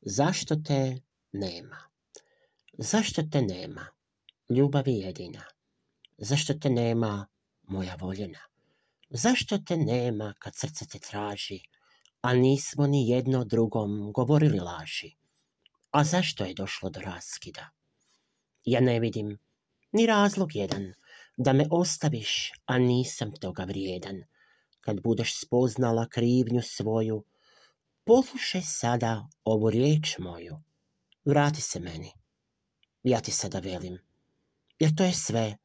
Zašto 0.00 0.56
te 0.56 0.98
nema? 1.32 1.78
Zašto 2.78 3.22
te 3.32 3.42
nema? 3.42 3.86
Ljubav 4.50 4.88
je 4.88 4.98
jedina. 4.98 5.42
Zašto 6.18 6.54
te 6.54 6.70
nema, 6.70 7.26
moja 7.62 7.96
voljena? 8.00 8.38
Zašto 9.10 9.58
te 9.58 9.76
nema 9.76 10.34
kad 10.38 10.56
srce 10.56 10.86
te 10.86 10.98
traži, 10.98 11.60
a 12.20 12.34
nismo 12.34 12.86
ni 12.86 13.08
jedno 13.08 13.44
drugom 13.44 14.12
govorili 14.12 14.58
laži? 14.58 15.14
A 15.90 16.04
zašto 16.04 16.44
je 16.44 16.54
došlo 16.54 16.90
do 16.90 17.00
raskida? 17.00 17.70
Ja 18.64 18.80
ne 18.80 19.00
vidim 19.00 19.38
ni 19.92 20.06
razlog 20.06 20.56
jedan 20.56 20.92
da 21.36 21.52
me 21.52 21.66
ostaviš, 21.70 22.52
a 22.66 22.78
nisam 22.78 23.32
toga 23.40 23.64
vrijedan. 23.64 24.22
Kad 24.80 25.02
budeš 25.02 25.40
spoznala 25.40 26.08
krivnju 26.08 26.62
svoju, 26.62 27.24
poslušaj 28.06 28.62
sada 28.62 29.28
ovu 29.44 29.70
riječ 29.70 30.18
moju. 30.18 30.62
Vrati 31.24 31.60
se 31.60 31.80
meni. 31.80 32.12
Ja 33.02 33.20
ti 33.20 33.30
sada 33.30 33.58
velim. 33.58 33.98
Jer 34.78 34.94
to 34.96 35.04
je 35.04 35.12
sve 35.12 35.56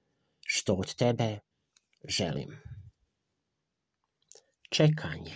što 0.46 0.74
od 0.74 0.96
tebe 0.96 1.40
želim. 2.08 2.62
Čekanje. 4.70 5.36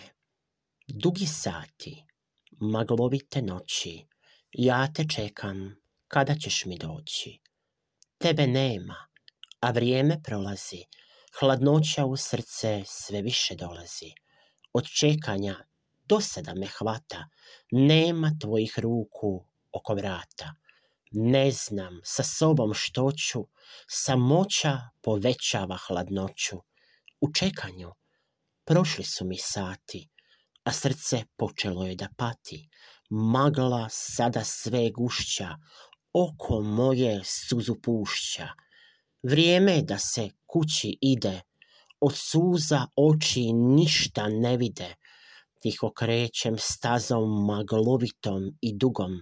Dugi 0.87 1.25
sati. 1.25 2.03
Maglovite 2.51 3.41
noći. 3.41 4.05
Ja 4.51 4.93
te 4.93 5.05
čekam. 5.15 5.75
Kada 6.07 6.35
ćeš 6.35 6.65
mi 6.65 6.77
doći? 6.77 7.39
Tebe 8.17 8.47
nema, 8.47 9.07
a 9.59 9.71
vrijeme 9.71 10.21
prolazi. 10.23 10.83
Hladnoća 11.39 12.05
u 12.05 12.17
srce 12.17 12.83
sve 12.85 13.21
više 13.21 13.55
dolazi. 13.55 14.11
Od 14.73 14.87
čekanja 14.87 15.64
dosada 16.05 16.53
me 16.55 16.67
hvata, 16.67 17.27
nema 17.71 18.31
tvojih 18.41 18.79
ruku 18.79 19.45
oko 19.71 19.93
vrata. 19.93 20.55
Ne 21.11 21.51
znam 21.51 21.99
sa 22.03 22.23
sobom 22.23 22.73
što 22.73 23.11
ću, 23.11 23.47
samoća 23.87 24.79
povećava 25.01 25.77
hladnoću. 25.87 26.57
U 27.21 27.33
čekanju 27.33 27.91
prošli 28.65 29.03
su 29.03 29.25
mi 29.25 29.37
sati, 29.37 30.09
a 30.63 30.71
srce 30.71 31.23
počelo 31.37 31.85
je 31.85 31.95
da 31.95 32.07
pati. 32.17 32.69
Magla 33.09 33.87
sada 33.89 34.43
sve 34.43 34.89
gušća, 34.91 35.55
oko 36.13 36.61
moje 36.61 37.21
suzu 37.23 37.75
pušća. 37.83 38.47
Vrijeme 39.23 39.71
je 39.71 39.81
da 39.81 39.97
se 39.97 40.29
kući 40.45 40.97
ide, 41.01 41.41
od 41.99 42.13
suza 42.15 42.87
oči 42.95 43.53
ništa 43.53 44.27
ne 44.27 44.57
vide. 44.57 44.95
Tiho 45.65 45.87
krećem 45.97 46.57
stazom 46.61 47.31
maglovitom 47.45 48.43
i 48.61 48.69
dugom, 48.77 49.13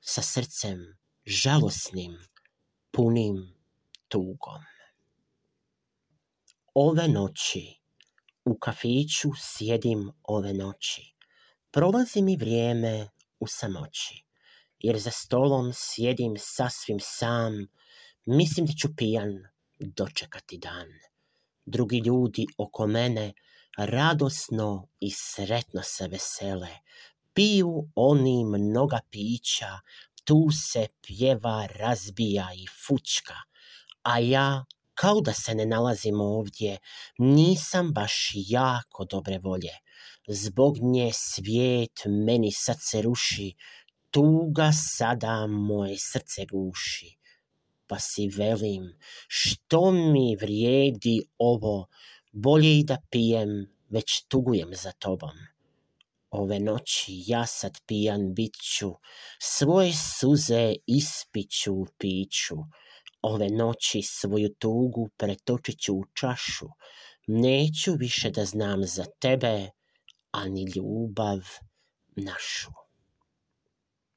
sa 0.00 0.22
srcem 0.22 0.78
žalosnim, 1.26 2.14
punim 2.90 3.36
tugom. 4.08 4.62
Ove 6.74 7.08
noći 7.08 7.64
u 8.44 8.58
kafiću 8.58 9.30
sjedim 9.36 10.10
ove 10.22 10.54
noći, 10.54 11.02
prolazi 11.70 12.22
mi 12.22 12.36
vrijeme 12.36 13.08
u 13.40 13.46
samoći, 13.46 14.24
jer 14.78 14.98
za 14.98 15.10
stolom 15.10 15.72
sjedim 15.74 16.36
sasvim 16.38 16.98
sam, 17.00 17.52
mislim 18.24 18.66
da 18.66 18.72
ću 18.72 18.88
pijan 18.96 19.36
dočekati 19.78 20.58
dan. 20.58 20.88
Drugi 21.70 21.98
ljudi 21.98 22.46
oko 22.58 22.86
mene 22.86 23.32
radosno 23.78 24.88
i 25.00 25.10
sretno 25.10 25.82
se 25.82 26.08
vesele, 26.08 26.68
piju 27.34 27.88
oni 27.94 28.44
mnoga 28.44 29.00
pića, 29.10 29.78
tu 30.24 30.46
se 30.70 30.86
pjeva, 31.02 31.66
razbija 31.66 32.48
i 32.54 32.66
fučka, 32.86 33.34
a 34.02 34.18
ja 34.18 34.64
kao 34.94 35.20
da 35.20 35.32
se 35.32 35.54
ne 35.54 35.66
nalazim 35.66 36.20
ovdje, 36.20 36.78
nisam 37.18 37.92
baš 37.92 38.30
jako 38.34 39.04
dobre 39.04 39.38
volje. 39.38 39.72
Zbog 40.28 40.78
nje 40.82 41.10
svijet 41.14 42.02
meni 42.06 42.52
sad 42.52 42.76
se 42.80 43.02
ruši, 43.02 43.54
tuga 44.10 44.72
sada 44.72 45.46
moje 45.46 45.96
srce 45.98 46.46
guši. 46.50 47.17
Pa 47.88 47.98
si 47.98 48.28
velim, 48.28 48.98
što 49.28 49.90
mi 49.90 50.36
vrijedi 50.36 51.22
ovo, 51.38 51.86
bolje 52.32 52.78
i 52.78 52.84
da 52.84 52.96
pijem, 53.10 53.48
već 53.90 54.24
tugujem 54.28 54.74
za 54.74 54.92
tobom. 54.92 55.36
Ove 56.30 56.60
noći 56.60 57.12
ja 57.26 57.46
sad 57.46 57.78
pijan 57.86 58.34
bit 58.34 58.54
ću, 58.54 58.90
svoje 59.38 59.92
suze 59.92 60.74
ispiću 60.86 61.74
u 61.74 61.86
piću. 61.98 62.56
Ove 63.22 63.48
noći 63.50 64.02
svoju 64.02 64.54
tugu 64.58 65.08
pretočit 65.16 65.80
ću 65.80 65.94
u 65.94 66.04
čašu, 66.14 66.66
neću 67.26 67.94
više 67.98 68.30
da 68.30 68.44
znam 68.44 68.84
za 68.84 69.04
tebe, 69.20 69.70
ani 70.30 70.64
ljubav 70.76 71.40
našu. 72.16 72.87